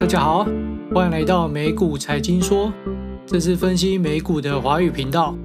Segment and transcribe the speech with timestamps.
[0.00, 0.44] 大家好，
[0.94, 2.72] 欢迎来到美股财经说，
[3.26, 5.36] 这是分析美股的华语频道，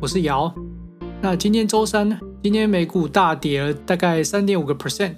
[0.00, 0.52] 我是姚。
[1.20, 5.16] 那今天周三，今天美股大跌了大概三点五个 percent，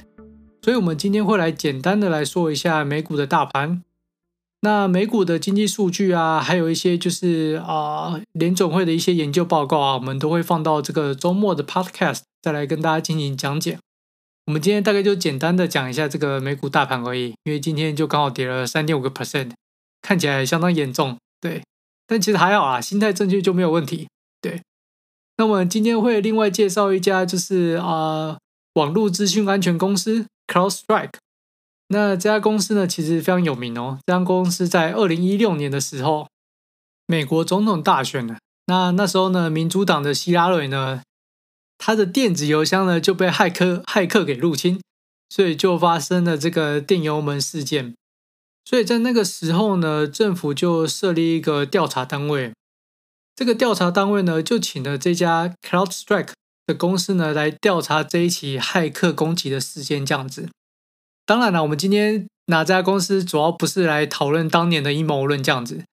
[0.60, 3.84] 所以我们今天会来简单的来说一下美股的大盘。
[4.62, 13.78] 那美股的经济数据啊，还有一些就是啊、呃、联总会的一些研究报告啊，我们都会放到这个周末的 podcast 再来跟大家进行讲解。
[14.50, 19.52] 我们今天大概就简单的讲一下这个美股大盘而已，因为今天就刚好跌了三点五个 percent，
[20.02, 21.62] 看起来相当严重，对，
[22.08, 24.08] 但其实还好啊，心态正确就没有问题，
[24.42, 24.60] 对。
[25.36, 28.38] 那我们今天会另外介绍一家就是啊、呃、
[28.72, 31.12] 网络资讯安全公司 CrowdStrike。
[31.86, 34.00] 那这家公司呢，其实非常有名哦。
[34.04, 36.26] 这家公司在二零一六年的时候，
[37.06, 38.36] 美国总统大选呢。
[38.66, 41.02] 那那时候呢，民主党的希拉蕊呢，
[41.82, 44.78] 他的电子邮箱呢就被骇客骇客给入侵，
[45.30, 47.94] 所以就发生了这个电邮门事件。
[48.66, 52.52] 所以在那个时候呢，政府就设立一个调查单位。
[53.34, 56.32] 这个调查单位呢，就请了这家 CloudStrike
[56.66, 60.50] 的公司呢来调查这一起骇客攻击的事件，这样子。
[61.24, 65.84] 当然了，我们今天拿这家公司主要不是来讨论当年的阴谋论这样子，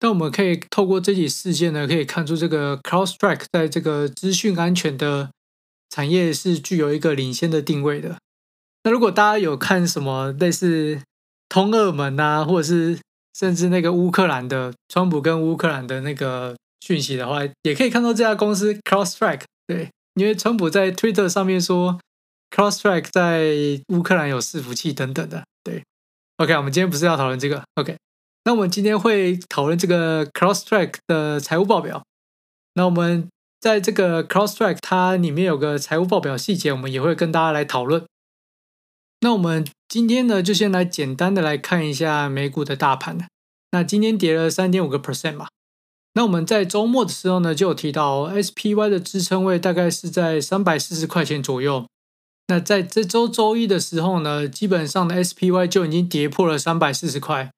[0.00, 5.30] 那我们可以透过这起事件呢，可以看出这个 CrowdStrike 在这个资讯安全的
[5.90, 8.16] 产业是具有一个领先的定位的。
[8.84, 11.00] 那如果大家有看什么类似
[11.48, 12.98] 通俄门啊，或者是
[13.38, 19.42] 甚至那个乌克兰的川普跟乌克兰的那个讯息的话，也可以看到这家公司 CrowdStrike。
[19.66, 21.98] 对，因为川普在 Twitter 上面说。
[22.48, 25.82] CrowdStrike 在乌克兰有伺服器等等的，对
[26.36, 27.96] ，OK，我们今天不是要讨论这个，OK，
[28.46, 32.04] 那我们今天会讨论这个 Crosstrack 的财务报表。
[32.74, 33.28] 那我们
[33.60, 38.04] 在这个 Crosstrack 它里面有个财务报表细节，我们也会跟大家来讨论。
[39.22, 43.18] 那我们今天呢，就先来简单的来看一下美股的大盘。
[43.72, 45.48] 那今天跌了三点五个 percent 嘛。
[46.14, 51.84] 那我们在周末的时候呢，就有提到 SPY 的支撑位大概是在三百四十块钱左右。
[52.46, 57.50] 那在这周周一的时候呢，基本上的 SPY 就已经跌破了三百四十块，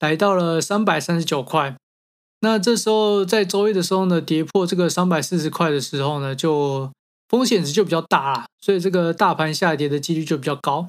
[0.00, 1.76] 来到了三百三十九块。
[2.40, 6.90] 那这时候在周一的时候呢，跌破这个三百四十块的时候呢，就
[7.28, 10.86] 风险值就比较大了，所以这个大盘下跌的几率就比较高。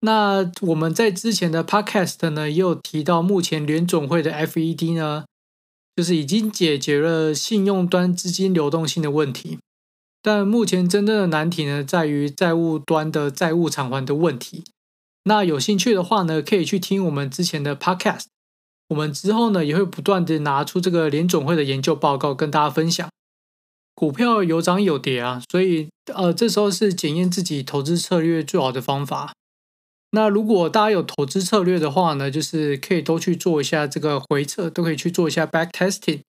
[0.00, 5.24] 那我们在之前的 Podcast 呢，也有提到，目前联总会的 FED 呢，
[5.96, 9.58] 就是已经解决了信用端资金流动性的问题。
[10.22, 14.64] 但目前真正的难题呢，在于债务端的债务偿还的问题。
[15.24, 18.24] 那有兴趣的话呢，可以去听我们之前的 podcast。
[18.88, 23.08] 我们之后呢，也会不断的拿出这个联总会的研究报告跟大家分享。
[23.94, 29.32] 股票有涨有跌啊，所以呃，这时候是检验自己投资策略最好的方法。
[30.10, 36.20] 那如果大家有投资策略的话呢，就是可以都去做一下这个回测，都可以去做一下 back testing。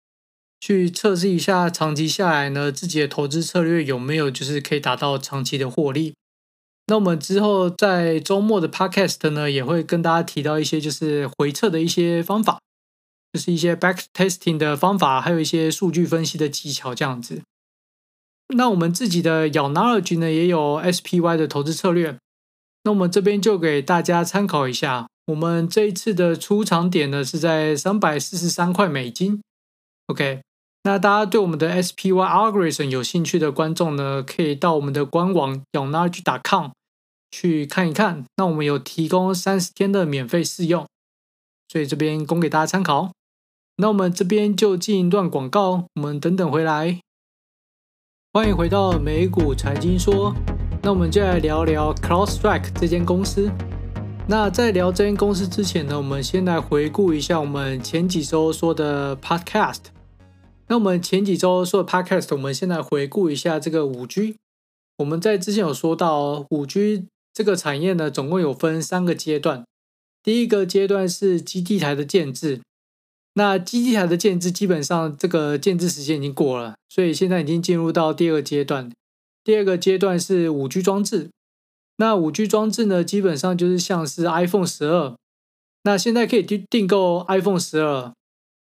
[0.61, 6.13] 去测试一下，长期下来呢，自己的投资策略有没有就是可以达到长期的获利。
[6.87, 12.59] 那我们之后在周末的 podcast 呢，也会跟大家提到一些就是回测的一些方法，
[13.33, 17.41] 就是一些 back testing 的方法，还有一些数据分析的技巧这样子。
[18.55, 22.17] 那我们自己的 YOL Knowledge 呢，也有 SPY 的投资策略。
[22.83, 25.07] 那我们这边就给大家参考一下。
[25.25, 29.41] 我们这一次的出场点呢，是在三百四十三块美金。
[30.05, 30.41] OK。
[30.85, 36.69] 那大家对我们的 SPY algorithm 有兴趣的观众呢，可以到我们的官网 yolknowledge.com
[37.31, 38.23] 去看一看。
[38.35, 40.85] 那我们有提供三十天的免费试用，
[41.67, 43.11] 所以这边供给大家参考。
[43.77, 46.99] 那我们这边就进一段广告，我们等等回来。
[48.31, 50.35] 欢迎回到美股财经说，
[50.83, 53.49] 那我们就来聊聊 CrowdStrike 这间公司。
[54.27, 59.94] 那在聊这间公司之前呢，我们先来回顾一下我们前几周说的 Podcast。
[60.67, 64.35] 那我们前几周说的 Podcast，我们现在回顾一下这个五 G。
[64.97, 69.63] 我们在之前有说到，五 G 这个产业呢，总共有分三个阶段。
[70.23, 72.61] 第一个阶段是基地台的建制，
[73.35, 78.91] 那基地台的建制基本上这个建制时间已经过了，所以现在已经进入到第二个阶段。
[79.43, 81.29] 第二个阶段是五 G 装置，
[81.97, 85.15] 那五 G 装置呢，基本上就是像是 iPhone 十二，
[85.83, 88.11] 那现在可以订订购 iPhone 十二。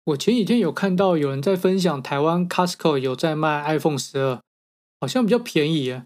[0.06, 4.42] 我前几天有看到有人在分享，台湾 Costco 有在卖 iPhone 十二，
[5.00, 6.04] 好像比较便宜耶。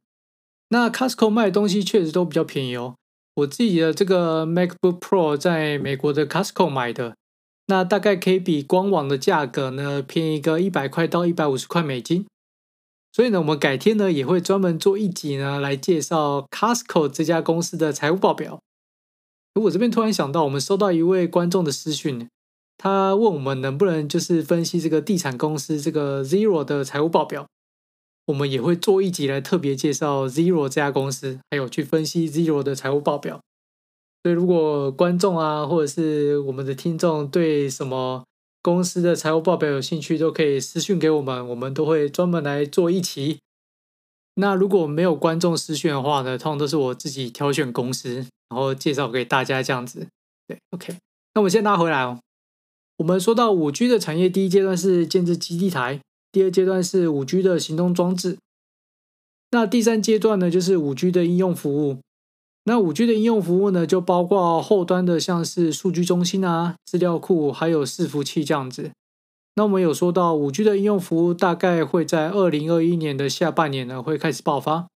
[0.70, 2.96] 那 Costco 卖的东西确实都比较便宜哦。
[3.38, 7.16] 我自己的这个 MacBook Pro 在美国的 Costco 买的，
[7.66, 12.28] 那大概可以比官网的价格呢便宜个一百块到一百五十块美金。
[13.12, 18.60] 所以呢，我们改天呢也会专门做一集呢来介绍 Costco 这家公司的财务报表。
[19.56, 22.30] 我这边突然想到，我们收到一位观众的私讯，
[22.78, 27.48] 他问我们能不能就是分析这个地产公司这个 Zero 的财务报表。
[28.28, 33.40] 我们也会做一集来特别介绍 Zero 这家公司，还有去分析 Zero 的财务报表。
[34.24, 38.26] 所以，如果观众啊，或者是我们的听众对什么
[38.62, 43.40] 公司的财务报表有兴趣，都可以私讯给我们，我们都会专门来做一期。
[44.36, 48.16] 那如果没有观众私讯的话呢，通常都是我自己挑选公司，
[48.50, 50.08] 然后介绍给大家这样子。
[50.46, 50.98] 对，OK。
[51.34, 52.20] 那我们先拉回来哦。
[52.98, 56.02] 我们说到五 G 的产业，第一阶段是建置基地台。
[56.32, 58.38] 第二阶段是五 G 的行动装置，
[59.52, 62.00] 那第三阶段呢，就是五 G 的应用服务。
[62.64, 68.92] 那五 G 的应用服务呢，就包括后端的，像是数据中心啊、资料库，还有伺服器这样子。
[69.56, 74.88] 那我们有说到五 G 的应用服务，大概会在二零二一年的下半年呢，会开始爆发。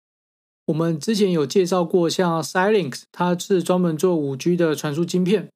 [0.66, 5.48] 我们之前有介绍过，像 Xilinx，它是专门做五 G 的传输晶片，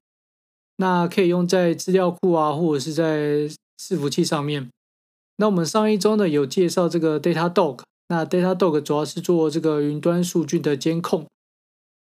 [0.77, 3.49] 那可以用在资料库啊，或者是在
[3.79, 4.69] 伺服器上面。
[5.37, 11.27] 那我们上一周呢，有介绍这个 Datadog，那 Datadog 主要是做这个云端数据的监控。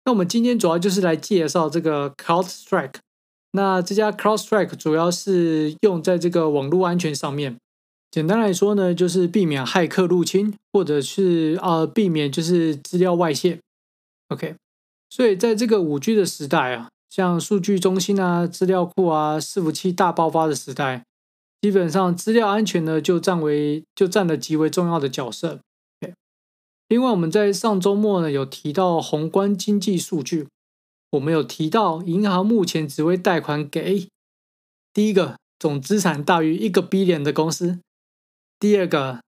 [0.04, 2.94] 那我们今天主要就是来介绍这个 CrowdStrike。
[3.52, 7.56] 那这家 CrowdStrike 主要是用在这个网络安全上面。
[8.10, 13.58] 简单来说呢，就是避免骇客入侵，或者是呃避免就是资料外泄。
[14.28, 14.54] OK，
[15.10, 21.04] 所以在这个五 G 的时代啊，像数据中心啊、资料库啊、伺服器大爆发的时代。
[21.60, 25.60] 基本上，资料安全呢就占为就占了极为重要的角色。
[26.88, 30.46] 另外，我们在上周末呢有提到宏观经济数据，
[31.10, 34.08] 我们有提到银行目前只会贷款给
[34.94, 37.78] 第一个总资产大于一个 billion 的公司，
[38.58, 39.20] 第二个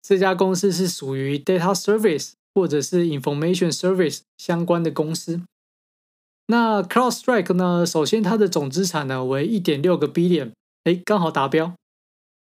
[0.00, 5.40] 这家公司是属于 data service 或者是 information service 相关的公司。
[6.50, 10.52] 那 CrowdStrike 呢，首先它的总资产呢为一点六个 billion。
[10.84, 11.74] 哎，刚好达标。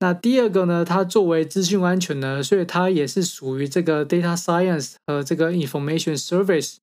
[0.00, 6.76] 那第二个呢，它作为资讯安全呢，所以它也是属于这个 data science 和这个 information service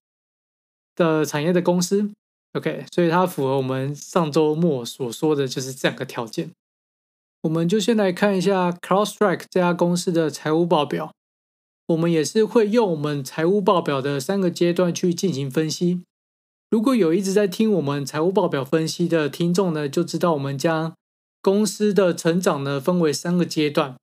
[0.96, 2.12] 的产业的公司。
[2.54, 6.52] OK，所以它符合我们上周末所说的就是这两个条件。
[7.42, 11.12] 我们就先来看一下 CrowdStrike 这家公司的财务报表。
[11.88, 16.04] 我们也是会用我们财务报表的三个阶段去进行分析。
[16.70, 20.94] 如果有一直在听我们财务报表分析的听众呢，就知道我们将
[21.42, 23.96] 公司的成长呢，分为三个阶段。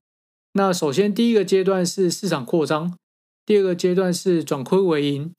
[0.54, 2.96] 那首先第一个阶段是市场扩张，
[3.44, 5.32] 第二个阶段是转亏为盈。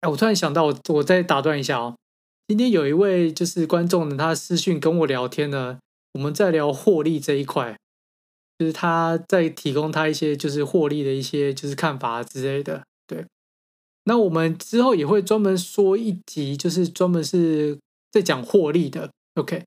[0.00, 1.96] 哎，我突然想到，我再打断一下哦。
[2.46, 5.78] 今天有一位就是观众呢，他私讯跟我聊天呢，
[6.12, 7.78] 我们在聊获利这一块，
[8.58, 12.82] 就是他在提供他一些就是获利的一些就是看法之类的。
[14.06, 17.78] 那我们之后也会专门说一集，就是专门是
[18.10, 19.10] 在讲获利的。
[19.36, 19.62] OK。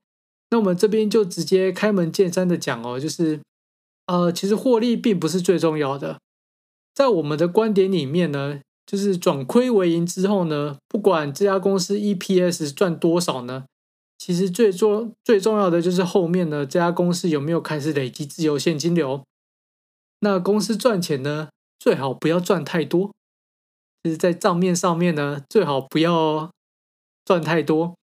[0.51, 3.39] 那我们这边就直接开门见山的讲哦，就是，
[4.07, 6.17] 呃，其实获利并不是最重要的，
[6.95, 13.65] 在我们的观点里面呢，就是转亏为盈之后呢，不管这家公司 EPS 赚多少呢，
[14.17, 19.21] 其实最重最重要的就是后面呢，这家公司有没有开始累积自由现金流。
[20.21, 23.11] 那公司赚钱呢，最好不要赚太多，
[24.03, 26.49] 就是在账面上面呢，最好不要
[27.25, 27.95] 赚太多。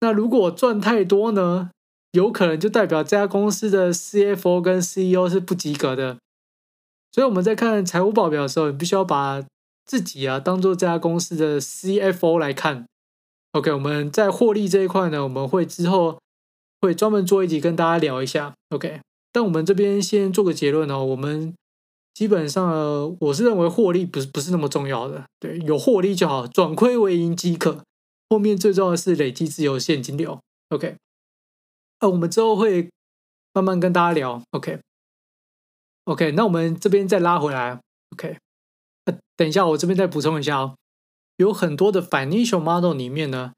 [0.00, 1.70] 那如果赚太多呢，
[2.12, 6.18] 有可能就代表这家公司的 CFO 跟 CEO 是不及格的。
[7.12, 9.44] 所以我们在看财务报表的时候，你必须要把
[9.84, 12.86] 自己啊当做这家公司的 CFO 来看。
[13.52, 16.20] OK，我们在获利这一块呢，我们会之后
[16.80, 18.54] 会专门做一集跟大家聊一下。
[18.70, 19.00] OK，
[19.32, 21.52] 但我们这边先做个结论哦，我们
[22.20, 27.82] 基本上，我是认为获利不是不是那么重要的，对，有获利就好，转亏为盈即可。
[28.28, 30.96] 后面最重要的是累积自由现金流，OK，
[31.98, 32.90] 那我们之后会
[33.54, 37.80] 慢慢跟大家聊，OK，OK，那我们这边再拉回来
[38.12, 38.36] ，OK，
[39.06, 40.76] 那等一下我这边再补充一下哦，
[41.38, 43.54] 有很多的 financial model 里面呢，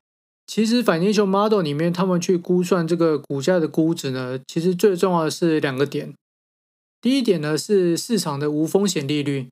[0.46, 6.14] 其实 financial model 里面他们去估算这个股价的估值呢，其实最重要的是两个点，
[7.02, 9.48] 第一点呢是市场的无风险利率，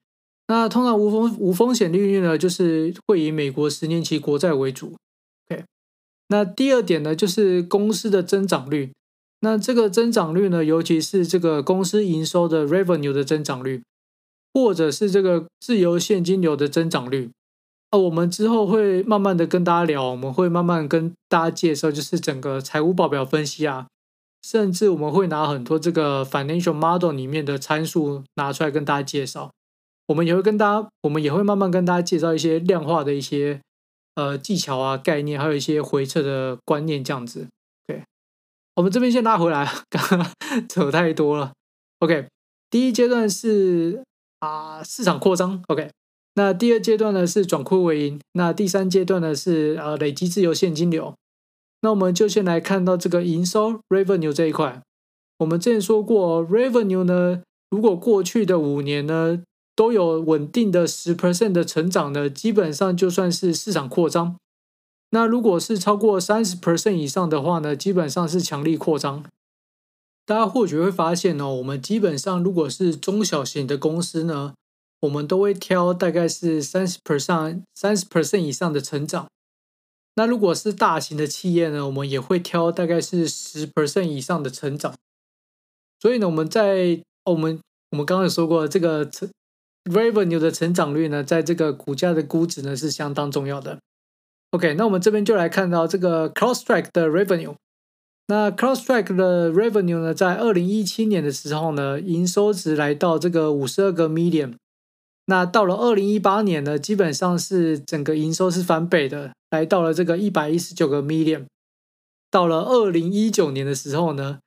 [0.49, 4.95] 那通常无风无风险利率呢，就是会以美国十年期国债为主。
[6.29, 8.93] 那第二点呢，就是公司的增长率。
[9.41, 13.83] 那这个增长率呢，尤其是这个公司营收的 revenue 的增长率，
[14.55, 17.31] 或者是这个自由现金流的增长率。
[17.91, 23.89] 啊，我们之后会慢慢的跟大家聊，我们会慢慢跟大家介绍，就是整个财务报表分析啊，
[24.43, 29.51] 甚至我们会拿很多这个 financial model 里面的参数拿出来跟大家介绍。
[30.07, 33.61] 我们也会跟大家，我们也会慢慢跟大家介绍一些量化的一些。
[34.17, 37.47] 呃技巧啊、概念，还有一些回测的观念这样子。
[37.87, 38.03] OK，
[38.75, 40.33] 我们这边先拉回来，刚刚
[40.69, 41.53] 扯太多了。
[42.01, 42.27] OK，
[42.69, 44.03] 第一阶段是
[44.41, 45.63] 啊、市场扩张。
[45.69, 45.89] OK，
[46.35, 51.15] 那第二阶段呢是转亏为盈，那第三阶段呢是呃累积自由现金流。
[51.83, 54.83] 那我们就先来看到这个营收 revenue 这一块。
[55.39, 59.43] 我们之前说过，revenue 呢，如果过去的五年呢
[59.75, 64.37] 都有稳定的十 percent 的成长呢，基本上就算是市场扩张。
[65.13, 69.25] 那如果是超过三十 percent 以上的话呢，基本上是强力扩张。
[70.27, 74.53] 大家或许会发现哦，我们基本上如果是中小型的公司呢，
[75.01, 79.27] 我们都会挑大概是三十 percent、三十 percent 以上的成长。
[80.21, 84.95] 那如果是大型的企业呢，我们也会挑大概是十 percent 以上的成长。
[85.99, 87.59] 所以呢，我们在我们
[87.93, 89.31] 我们刚刚有说过，这个成
[89.85, 93.79] revenue 的成长率呢，在这个股价的估值呢是相当重要的。
[94.51, 97.55] OK，那我们这边就来看到这个 CrowdStrike 的 revenue。
[98.27, 104.57] 那 CrowdStrike 的 revenue 呢，在二零一七年的时候呢，营收值来到这个五十二个 million。
[105.31, 111.47] 那到了二零一八年呢，基本上是整个营收是翻倍的，来到了这个一百一十九个 million。
[112.33, 114.41] 到了二零一九年的时候呢，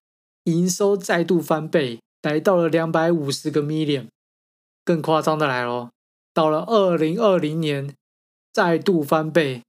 [0.43, 4.07] 营收再度翻倍，来到了两百五十个 million，
[4.83, 5.91] 更夸张的来了，
[6.33, 7.95] 到了二零二零年，
[8.51, 9.63] 再度翻倍，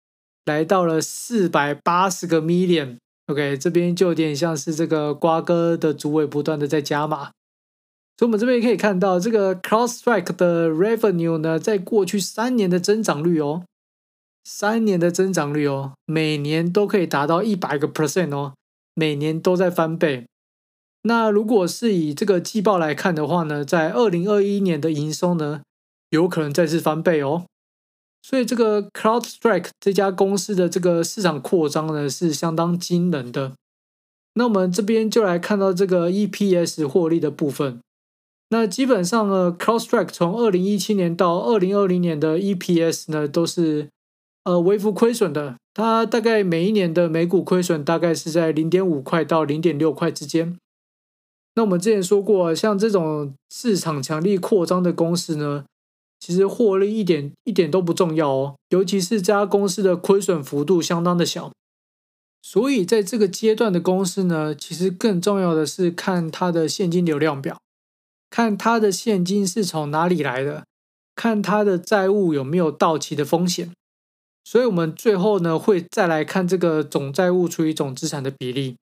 [0.44, 2.96] 来到了四百八十个 million。
[3.26, 7.30] OK，这边就有点像是这个瓜哥的主委不断的在加码，
[8.16, 13.64] 所以我们这边可以看到，这个 CrowdStrike 的 revenue 呢，在过去三年的增长率哦，
[14.44, 18.54] 三年的增长率哦，每年都可以达到一百个 percent 哦，
[18.94, 20.26] 每年都在翻倍。
[21.02, 25.62] 那如果是以这个季报来看的话呢，在二零二一年的营收呢，
[26.10, 27.44] 有可能再次翻倍哦。
[28.22, 33.52] 所以这个 CrowdStrike 这家公司的这个市场扩张呢，是相当惊人的。
[34.34, 37.80] 那我们这边就来看到这个 EPS 获利的部分。
[38.56, 43.88] 那基本上呢，CrowdStrike 从二零一七年到二零二零年的 EPS 呢，都是
[44.44, 45.56] 呃微幅亏损的。
[45.74, 50.56] 它大概每一年的每股亏损大概是在零点五块到零点六块之间。
[51.56, 55.64] 那我们之前说过，像这种市场强力扩张的公司呢，
[56.20, 61.50] 其实获利一点一点都不重要哦，尤其是这家公司的亏损幅度相当的小。
[62.40, 67.58] 所以在这个阶段的公司呢，其实更重要的是看它的现金流量表，
[68.34, 70.64] 看他的现金是从哪里来的，
[71.14, 73.70] 看他的债务有没有到期的风险。
[74.42, 78.74] 所以我们最后呢，会再来看这个总债务除以总资产的比例。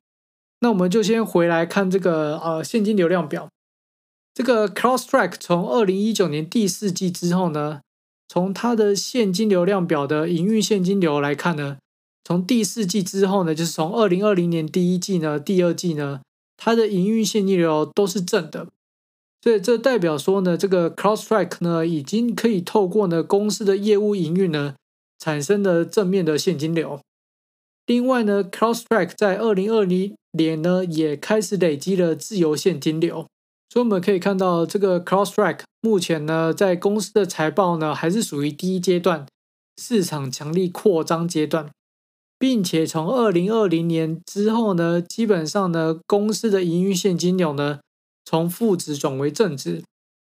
[0.61, 3.51] 那我们就先回来看这个呃现金流量表。
[4.33, 7.83] 这个 CrossTrack 从二零一九年第四季之后呢，
[8.31, 11.77] 从它的现金流量表的营运现金流来看呢，
[12.25, 16.23] 从第四季之后呢，就是从二零二零年第一季呢、第二季呢，
[16.57, 18.69] 它的营运现金流都是正的。
[19.43, 24.77] 所以这代表说呢，这个 Crosstrack 呢，已经可以透过呢公司的业务营运呢，
[25.19, 27.01] 产生了正面的现金流。
[27.85, 33.27] 另外呢 Crosstrack 在二零二零年呢，也开始累积了自由现金流，
[33.69, 39.27] 所以我们可以看到，这个 Crosstrack 目前呢，在公司的财报呢，还是属于第一阶段
[39.77, 41.69] 市场强力扩张阶段，
[42.39, 47.81] 并且从二零二零年之后呢，基本上呢，公司的营运现金流呢，
[48.25, 49.83] 从负值转为正值，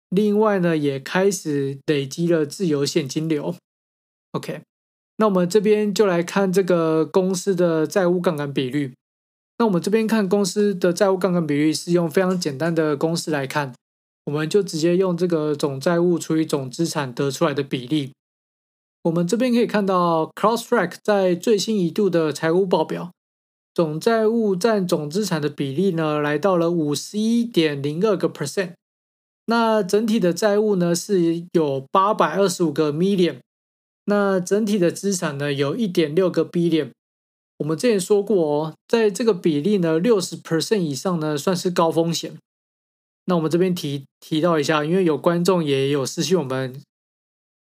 [0.10, 3.56] 另外呢，也开始累积了自由现金流。
[4.32, 4.62] OK。
[5.18, 8.94] 那我们这边就来看这个公司的债务杠杆比率。
[9.60, 13.76] 那我们这边看公司的债务杠杆比率是用非常简单的公式来看，
[14.26, 18.12] 我们就直接用这个总债务除以总资产得出来的比例。
[19.04, 23.12] 我们这边可以看到，Crosstrack 在最新一度的财务报表，
[23.74, 28.74] 总债务占总资产的比例呢，来到了五十一点零二个 percent。
[29.46, 33.40] 那整体的债务呢，是有八百二十五个 million。
[34.06, 36.92] 那整体的资产呢，有一点六个 billion。
[37.58, 42.38] 我们之前说过哦，在这个比例呢，六十 percent 以上呢，算是高风险。
[43.26, 46.82] 那我们这边提提到一下，因为有观众也有私信我们，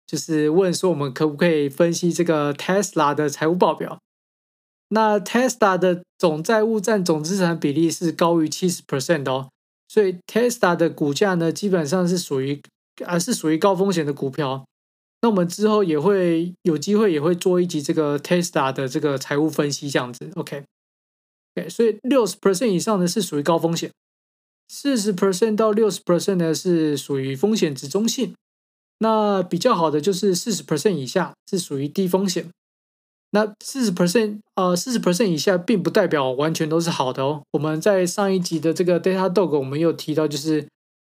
[0.06, 3.98] 就是问说我们可不可以分析这个 Tesla 的财务报表？
[4.88, 9.48] 那 Tesla 的总债务占总资产比例是高于七十 percent 的哦，
[9.88, 12.62] 所以 Tesla 的股价呢，基本上是属于
[13.04, 14.64] 啊，是属于高风险的股票。
[15.22, 23.90] 那我们之后也会有机会，也会做一集这个 Tesla 的这个财务分析，这样子，OK，OK，、所以六十 percent 以上呢是属于高风险，
[24.68, 28.34] 四十 percent 到六十 percent 呢是属于风险值中性，
[28.98, 32.50] 那比较好的就是四十 percent 以下是属于低风险，
[33.36, 37.42] 那四十 percent 呃四十 percent 以下，并不代表完全都是好的哦。
[37.50, 40.66] 我们在上一集的这个 Datadog，我们有提到，就是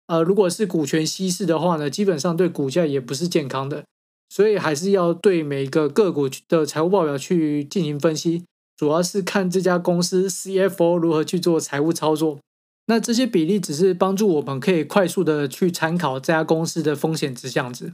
[0.05, 3.85] 呃如果是股权稀释的话呢，基本上对股价也不是健康的，
[4.29, 8.43] 所以还是要对每个个股的财务报表去进行分析，
[8.77, 12.37] 主要是看这家公司 CFO 如何去做财务操作。
[12.85, 17.93] 那这些比例只是帮助我们可以快速的去参考这家公司的风险值这样子。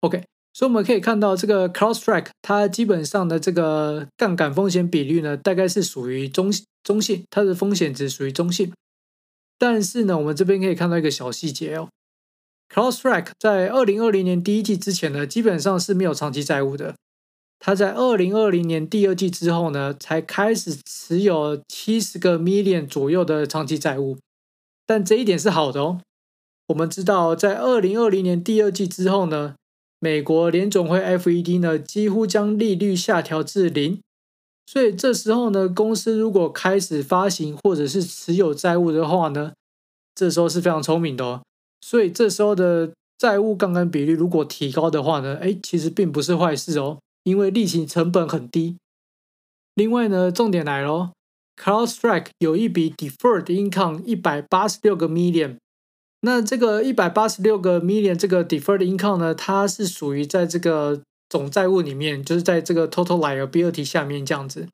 [0.00, 0.24] OK。
[0.54, 8.72] 所以我们可以看到，这个 Crosstrack 它基本上的这个杠杆风险比率呢，大概是属于中中性，它的风险值属于中性。
[9.58, 11.88] 但是呢，我们这边可以看到一个小细节哦
[12.68, 16.94] Crosstrack 在二零二零年第一季之前呢，基本上是没有长期债务的。
[17.58, 24.18] 它在二零二零年第二季之后呢，才开始持有七十个 million 左右的长期债务。
[24.84, 26.00] 但这一点是好的哦。
[26.66, 29.54] 我们知道，在二零二零年第二季之后呢，
[30.04, 34.00] 美国联总会 FED 呢，几乎将利率下调至零，
[34.66, 39.52] 所以这时候呢，公司如果开始发行或者是持有债务的话呢，
[40.12, 41.42] 这时候是非常聪明的哦。
[41.80, 48.76] 所以这时候的债务杠杆比率如果提高的话呢，哎，其实并不是坏事哦，因为利息成本很低。
[49.76, 51.10] 另外呢，重点来喽
[51.62, 55.58] ，CrowdStrike 有一笔 Deferred Income 一百八十六个 million。
[56.24, 64.68] 那这个一百八十六个 million 这个 deferred income 呢，它是属于在这个总债务里面，就是在这个 total liability 下面这样子。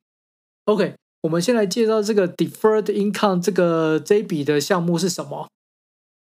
[0.66, 5.48] OK，我们先来介绍这个 deferred income 这个这一笔的项目是什么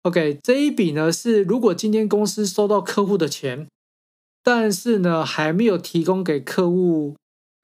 [0.04, 3.68] ？OK，这一笔呢是如果今天公司收到客户的钱，
[4.42, 7.18] 但是呢还没有提供给客户，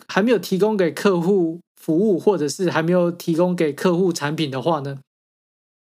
[0.09, 4.99] 还没有提供给客户服务，或者是还没有提供给客户产品的话呢，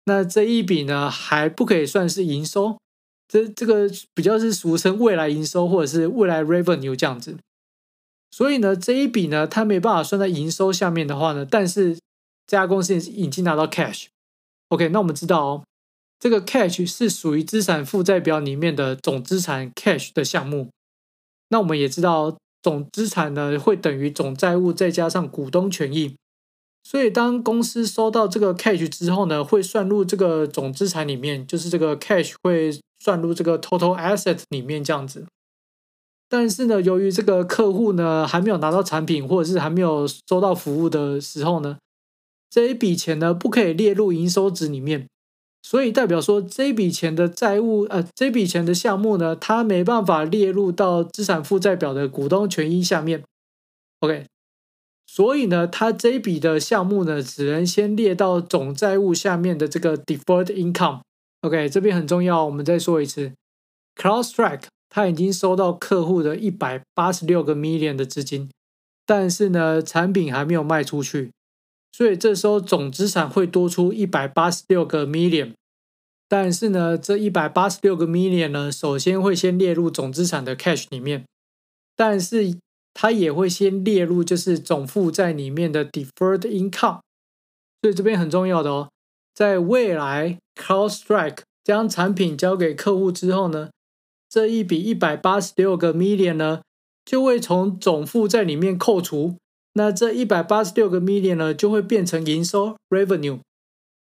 [0.06, 2.78] 那这一笔呢，还不可以算是营收，
[3.28, 7.38] 这这个比较是俗称未来营收或者是未来 revenue 这样子。
[8.32, 11.96] 所以呢，这一笔呢，它没办法算在营收下面的话呢，但是
[12.46, 14.06] 这家公司已经拿到 cash。
[14.70, 15.64] OK，那我们知道哦，
[16.20, 20.70] 这个 cash 是属于资产负债表里面的总资产 cash 的项目。
[21.50, 26.16] 那我们也知道，总资产呢会等于总债务再加上股东权益。
[26.88, 35.26] 所以，当公司收到这个 cash 之后呢，会算入这个总资产里面，就是这个 cash 会算入这个 total asset 里面这样子。
[36.30, 41.80] 但是呢，由于这个客户呢还没有拿到产品，或者是还没有收到服务的时候呢，
[42.52, 45.08] 这一笔钱呢不可以列入营收值里面，
[45.64, 53.24] 所以代表说这笔钱的债务，呃，这笔钱的项目呢，它没办法列入到资产负债表的股东权益下面。
[54.02, 54.28] OK。
[55.16, 61.00] 所以呢，它这一笔的项目呢，只能先列到总债务下面的这个 deferred income。
[61.40, 63.32] OK，这边很重要，我们再说一次
[63.96, 68.50] ，CrowdStrike 它已经收到客户的一百八十六个 million 的资金，
[69.06, 71.32] 但是呢，产品还没有卖出去，
[71.94, 75.54] 所以这时候总资产会多出一百八十六个 million。
[76.28, 81.24] 但是呢，这一百八十六个 million 呢，首先会先列入总资产的 cash 里面，
[81.96, 82.58] 但是。
[82.96, 87.02] 它也会先列入就是总负债里面的 deferred income，
[87.82, 88.90] 所以这边很重要的哦，
[89.34, 93.70] 在未来 CrowdStrike 将产品交给客户之后呢，
[94.30, 96.62] 这一笔一百八十六个 million 呢，
[97.04, 99.36] 就会从总负债里面扣除，
[99.74, 103.42] 那这一百八十六个 million 呢，就会变成营收 revenue，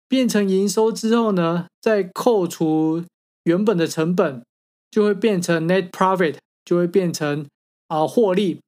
[0.08, 3.02] 变成营收之后呢，再扣除
[3.42, 4.40] 原本的成本，
[4.88, 7.44] 就会变成 net profit，就会变成
[7.88, 8.60] 啊获利。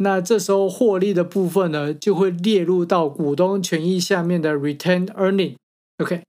[0.00, 6.22] 那这时候获利的部分呢，就会列入到股东权益下面的 retained earning，OK，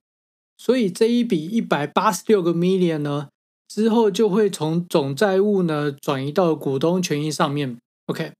[0.58, 3.30] 所以这一笔一百八十六个 million 呢，
[3.68, 7.78] 之后就会从总债务呢转移到股东权益上面
[8.08, 8.32] ，OK。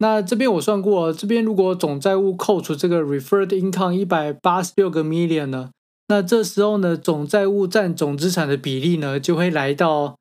[0.00, 5.70] 那这边我算过，这边如果总债务扣除这个 referred income 一百八十六个 million 呢，
[6.08, 10.16] 那这时候呢，总债务占总资产的比例呢，就会来到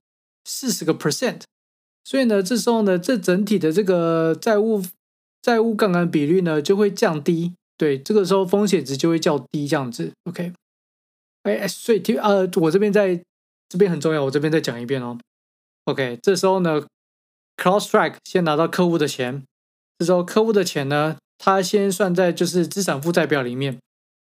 [0.46, 1.42] 四十个 percent。
[2.08, 4.82] 所以呢，这时候呢，这整体的这个债务
[5.42, 10.54] 债务杠杆比率呢就会降低，对，这个时候风险值就会较低，这样子，OK。
[11.44, 13.22] 哎，所以听呃，我这边在
[13.68, 15.18] 这边很重要，我这边再讲一遍哦。
[15.84, 16.86] OK，这时候呢
[17.58, 19.44] ，Crosstrack 先拿到客户的钱，
[20.00, 23.82] 这时候客户的钱呢，他先算在就是资产负债表里面，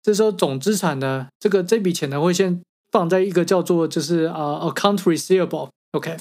[0.03, 6.17] 这时候总资产呢，这个这笔钱呢会先放在一个叫做就是啊、Account Receivable，OK。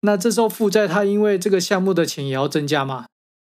[0.00, 3.06] 那这时候负债它因为这个项目的钱也要增加嘛，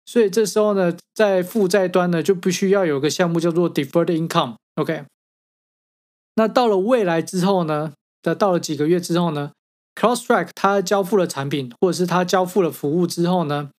[0.05, 5.05] 所以这时候呢，在负债端呢就必须要有个项目叫做 deferred income，OK。
[6.35, 9.53] 那到了未来之后呢，的到了几个月之后呢
[9.95, 13.71] ，cross track 它交付了产品或者是它交付了服务之后呢，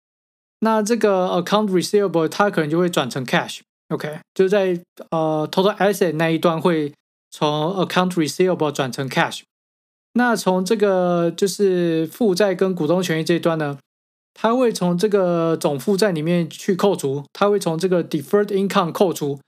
[0.59, 6.91] 那这个 account receivable 它可能就会转成 cash，OK，就在呃 total asset 那一端会
[7.31, 9.43] 从 account receivable 转成 cash。
[10.17, 13.77] 那从这个就是负债跟股东权益这一端呢，
[14.33, 19.39] 它会从这个总负债里面去扣除，它会从这个 deferred income 扣除，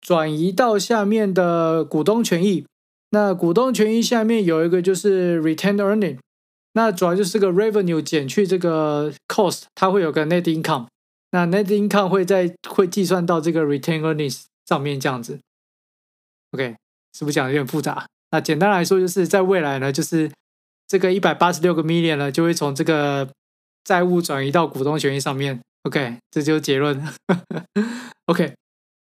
[0.00, 2.66] 转移到下面的股东权益。
[3.10, 6.18] 那股东权益下面有一个就是 retained earning，
[6.72, 10.88] 那主要就是个 revenue 减去这个 cost，它会有个 net income。
[11.30, 15.38] 那 net income 会在会计算到这个 retained earnings 上面这样子。
[16.50, 16.76] OK，
[17.16, 18.06] 是不是讲的有点复杂？
[18.30, 20.30] 那简单来说，就是在未来呢，就是
[20.86, 23.28] 这个一百八十六个 million 呢，就会从这个
[23.84, 25.60] 债务转移到股东权益上面。
[25.84, 27.02] OK，这就是结论。
[28.26, 28.54] OK，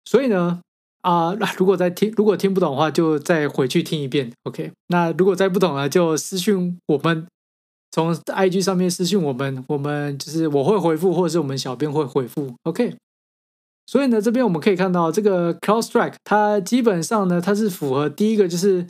[0.05, 0.59] 所以呢。
[1.01, 4.29] 啊，那如果再听，如果听不懂的话，就再回去听一遍。
[4.43, 7.25] OK，那如果再不懂了，就私讯我们，
[7.91, 12.53] 从 IG 上面私讯我们，我们就是我会回复，或者是我们小编会回复。
[12.63, 12.97] OK，
[13.85, 18.85] 所以呢，这边我们可以看到这个 CrowdStrike，它基本上呢，它是符合第一个就是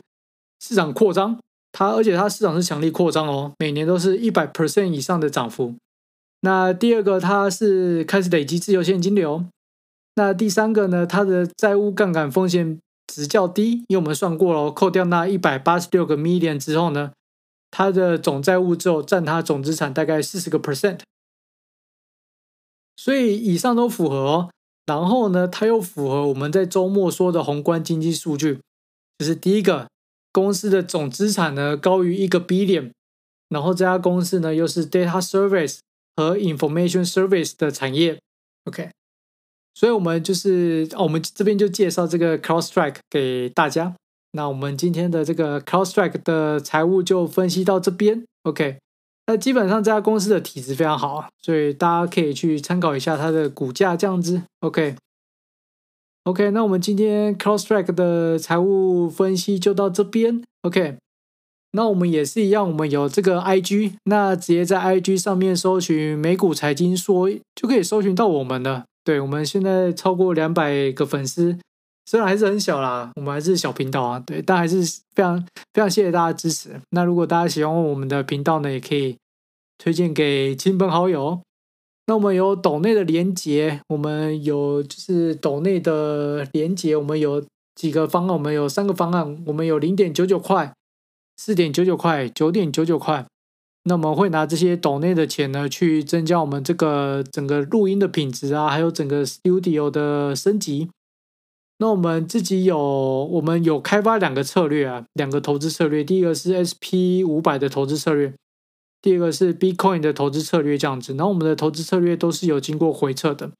[0.60, 1.38] 市场扩张，
[1.72, 5.74] 它而且它市场是强力扩张哦，每年都是一百 percent 以上的涨幅。
[6.40, 9.44] 那第二个，它是开始累积自由现金流。
[10.14, 17.12] 那第三个呢，它的债务杠杆风险值较低，因为我们算过了，扣掉那一百八十六个 million 之后呢，
[17.70, 21.00] 它的总债务只有占它总资产大概四十个 percent，
[22.96, 24.50] 所以以上都符合哦。
[24.86, 28.60] 然后呢，它又符合我们在周末说的宏观经济数据，
[29.18, 29.88] 就是第一个，
[30.32, 32.92] 公司的总资产呢高于一个 billion，
[33.48, 35.78] 然后这家公司呢又是 data service
[36.16, 38.18] 和 information service 的产业
[38.64, 38.90] ，OK。
[39.74, 43.94] 所以，我们就是哦，我们这边就介绍这个 CrowdStrike 给大家。
[44.32, 48.24] 那我们今天的这个 CrowdStrike 的财务就分析到这边。
[48.42, 48.78] OK，
[49.26, 54.96] 那基本上这家公司的体质非常好，所以大家可以去参考一下它的股价这样子，OK。
[56.28, 60.42] OK，那我们今天 Cross Track 的财务分析就到这边。
[60.60, 60.98] OK，
[61.72, 68.84] 那我们也是一样，我们有这个 IG，那直接在 IG 上面搜寻美股财经说，就可以搜寻到我们了。
[69.02, 71.56] 对，我们现在超过两百个粉丝，
[72.04, 74.82] 虽然还是很小啦，我们还是小频道啊，对，但还是
[75.14, 75.40] 非常
[75.72, 76.78] 非常谢谢大家支持。
[76.90, 79.16] 那如果大家喜欢我们的频道呢，也可以
[79.78, 81.40] 推荐给亲朋好友。
[82.08, 87.44] 那我们有抖内的连接，我们有就是抖内的连接，我们有
[87.74, 90.72] 几个方案，我们有三个方案，我们有零点九九块、
[91.36, 93.26] 四点九九块、九点九九块。
[93.84, 100.88] 那我们会拿这些抖内的钱呢，去增加我们这个整个录音的品质啊，还有整个 studio 的升级。
[101.76, 106.02] 那我们自己有，我们有开发两个策略啊，两个投资策略。
[106.02, 108.32] 第一个是 SP 五百的投资策略，
[109.00, 111.12] 第二个是 Bitcoin 的投资策略，这样子。
[111.14, 113.50] 然后我们的投资策略都是有经过回测的。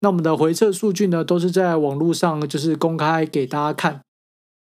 [0.00, 4.00] 那我们的回测数据呢，都是在网络上就是公开给大家看。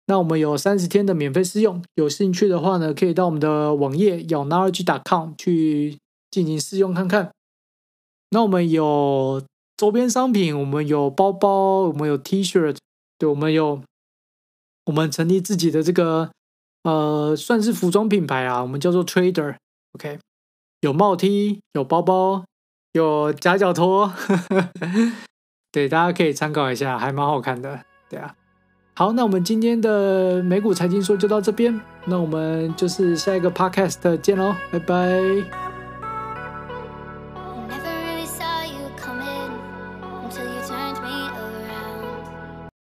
[0.05, 5.97] 那我们有三十天的免费试用，有兴趣的话呢，可以到我们的网页 yourknowledge.com 去
[6.29, 7.31] 进行试用看看。
[8.29, 9.41] 那我们有
[9.75, 12.77] 周边商品，我们有包包，我们有 T-shirt，
[13.17, 13.81] 对，我们有
[14.85, 16.29] 我们成立自己的这个
[16.83, 19.55] 呃，算是服装品牌啊，我们叫做 Trader
[19.95, 20.19] OK，
[20.81, 22.43] 有帽 T，有包包，
[22.91, 24.11] 有夹脚拖，
[25.71, 27.79] 对，大家可以参考一下，还蛮好看的，
[28.09, 28.35] 对啊。
[28.93, 35.64] 好，那我们今天的美股财经说就到这边，那我们就是下一个 podcast 见喽，拜拜。